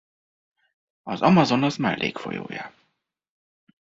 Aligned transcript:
Az 1.03 1.21
Amazonas 1.21 1.77
mellékfolyója. 1.77 2.73